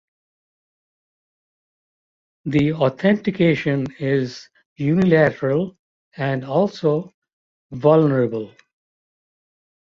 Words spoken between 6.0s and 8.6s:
and also vulnerable.